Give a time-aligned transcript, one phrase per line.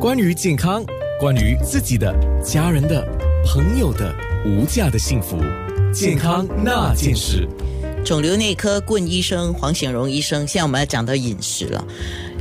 [0.00, 0.82] 关于健康，
[1.18, 2.10] 关于自己的、
[2.42, 3.06] 家人的、
[3.44, 4.10] 朋友的
[4.46, 5.36] 无价的幸福，
[5.92, 7.46] 健康那件事。
[8.02, 11.86] 肿瘤内科顾问医生黄显荣医生，现在我们要讲到饮食了。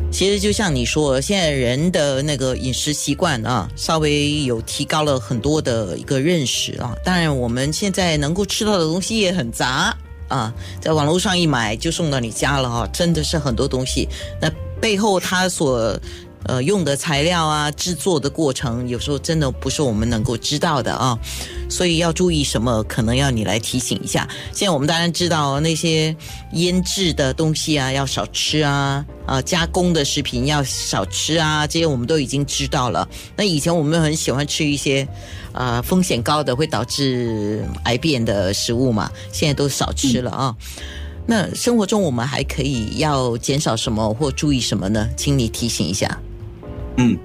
[0.09, 6.95] 其实就像你说，现在人的那个饮食习惯啊，稍微有提高了很多的一个认识啊。
[7.03, 9.93] 当然，我们现在能够吃到的东西也很杂
[10.29, 14.07] 啊，在网络上一买就送到你家了哈，真的是很多东西。
[14.41, 14.49] 那
[14.79, 15.99] 背后它所
[16.43, 21.17] 呃用的材料啊，制作的过程，有时候真的不是我们能够知道的啊。
[21.69, 24.27] 所以要注意什么，可能要你来提醒一下。
[24.51, 26.15] 现在我们当然知道那些
[26.53, 33.07] 腌制的东西啊，要少吃啊，啊，加工的食品要少吃啊，这些我们都已经知道了。
[33.35, 35.07] 那以前我们很喜欢吃一些，
[35.51, 40.55] 啊，风险高的会导致癌变的食物嘛，现在都少吃了啊。
[41.27, 45.07] 那生活中我们还可以要减少什么或注意什么呢？
[45.15, 46.19] 请你提醒一下。
[47.01, 47.17] 嗯，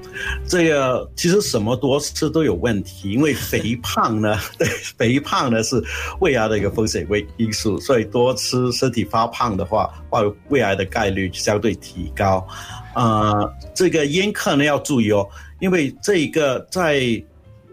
[0.46, 5.82] 这个其实什么多吃都有问题，因为肥胖呢， 对，肥胖呢是
[6.20, 12.46] 胃癌的一个风险为因素，所以多吃身体发胖的话，患胃癌的概率相对提高。
[12.94, 17.02] 呃，这个烟客呢要注意哦，因为这个在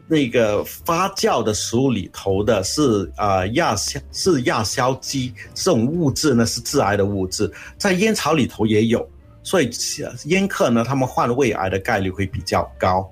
[0.07, 9.07] 那个发酵的食物里头的是啊亚硝是亚硝基这种物质呢是致癌的物质，在烟草里头也有。
[9.43, 9.69] 所以
[10.25, 13.11] 烟客呢，他们患胃癌的概率会比较高。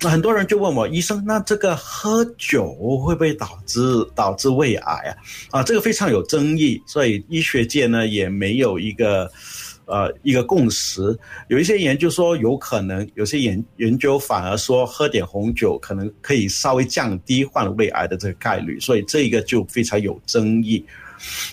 [0.00, 3.80] 那很多人就问我医生，那这个喝酒会不会导致
[4.14, 5.10] 导致胃癌啊？
[5.50, 9.30] 啊，这个非常有争议，所以医学界呢也没有一个
[9.86, 11.16] 呃一个共识。
[11.48, 20.84] 有一些研究说有可能，有些研研究反而说喝点红酒可能可以稍微降低患胃癌的这个概率，所以这个就非常有争议。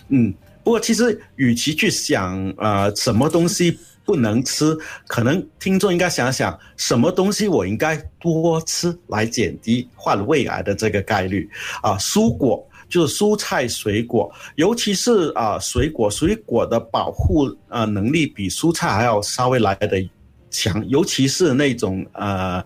[0.10, 3.78] 嗯，不过其实与其去想啊什么东西。
[4.06, 11.50] 不能吃，可能听众应该想想，什么东西我应该多吃来减低患胃癌的这个概率
[11.82, 11.98] 啊？
[11.98, 19.98] 蔬果就是蔬菜水果，尤其是啊水果，水果的保护啊能力比蔬菜还要稍微来的
[20.52, 22.64] 强，尤其是那种呃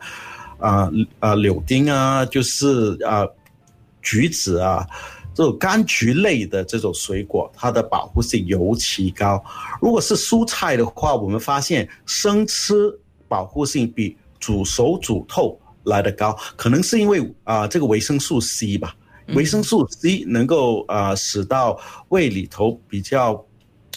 [0.57, 3.25] 呃呃柳丁啊，就是啊
[4.01, 4.85] 橘子啊。
[5.39, 9.41] 这种柑橘类的这种水果，它的保护性尤其高。
[9.81, 12.93] 如果是蔬菜的话，我们发现生吃
[13.25, 18.93] 保护性比煮熟煮透来的高，可能是因为啊这个维生素 C 吧，
[19.29, 21.79] 维生素 C 能够啊使到
[22.09, 23.41] 胃里头比较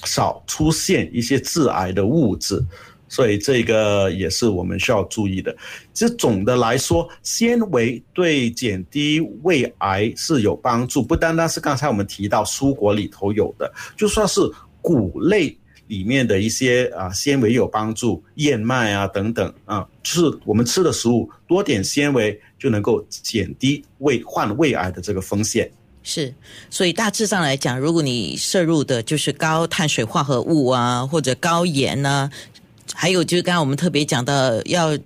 [0.05, 2.65] 少出现一些致癌的物质。
[3.13, 5.55] 所以这个也是我们需要注意的。
[5.93, 14.41] 其实总的来说，纤维对减低胃癌是有帮助，不单单是刚才我们提到蔬果里头有的，就算是
[14.81, 15.55] 谷类
[15.89, 25.71] 里面的一些啊纤维有帮助，燕麦啊等等啊，就是我们吃的食物多点纤维就能够减低胃患胃癌的这个风险。
[26.05, 26.35] 是，
[26.69, 32.29] 所以大致上来讲，如果你摄入的就是高碳水化合物啊，或者高盐呢。
[32.95, 34.97] 还有就是刚刚我们特别讲到，要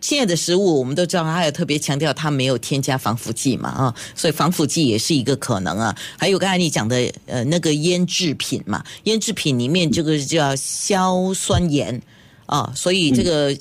[0.00, 5.96] 现在的食物，我们都知道，它有特别强调它没有添加防腐剂嘛，啊，所以防腐剂也是一个可能啊。
[6.18, 12.00] 还有刚才你讲的，呃，那个腌制品嘛，腌制品里面这个叫硝酸盐
[12.46, 13.56] 啊，所以这个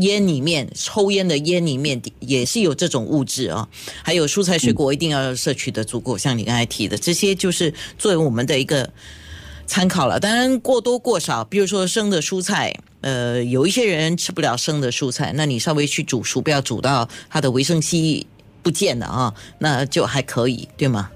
[0.00, 3.68] 烟里面抽烟的烟里面也是有这种物质啊。
[4.02, 8.88] 还有蔬菜水果一定要摄取的足够，像你刚才提的这些，就是作为我们的一个
[9.70, 10.18] 参考了。
[10.18, 12.74] 当然过多过少，比如说生的蔬菜。
[13.02, 17.96] 呃，有一些人吃不了生的蔬菜，那你稍微去煮熟，不要煮到它的维生素
[18.62, 21.08] 不见了啊， 那就还可以，对吗？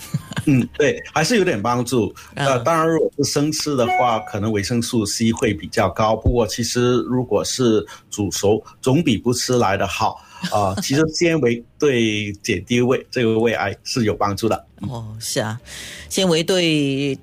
[0.46, 2.12] 嗯，对，还是有点帮助。
[2.34, 6.16] 呃，当然，如果是生吃的话，可能维生素 C 会比较高。
[6.16, 10.20] 不过，其实如果是煮熟，总比不吃来的好
[10.50, 10.74] 啊。
[10.82, 14.66] 其实纤维对减低胃这个胃癌是有帮助的。
[14.88, 15.60] 哦，是啊，
[16.08, 17.16] 纤维对。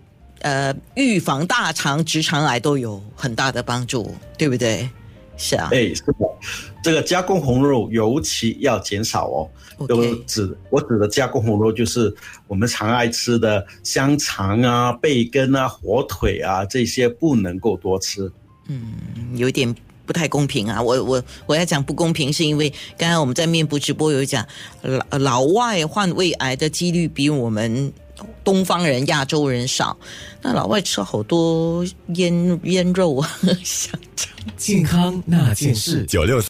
[0.45, 4.87] 呃，预防大肠直肠癌都有很大的帮助，对不对？
[5.37, 6.13] 是啊，哎，是的，
[6.83, 9.49] 这个加工红肉尤其要减少哦。
[9.87, 12.13] 都指我指的加工红肉，就是
[12.47, 18.31] 我们常爱吃的香肠啊、贝根啊、火腿啊这些，不能够多吃。
[18.67, 18.93] 嗯，
[19.33, 19.75] 有点
[20.05, 20.79] 不太公平啊。
[20.79, 24.45] 我我我要讲不公平，是因为刚刚我们在面部直播有讲，
[24.83, 27.91] 老老外患胃癌的几率比我们。
[28.45, 29.97] 东方人、亚洲人少，
[30.41, 33.29] 那老外吃好多腌腌肉啊，
[33.61, 34.31] 香肠。
[34.55, 36.39] 健康那件事，九六。